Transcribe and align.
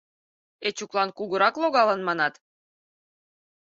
Эчуклан 0.67 1.09
Кугырак 1.17 1.55
логалын, 1.61 2.01
манат? 2.07 2.33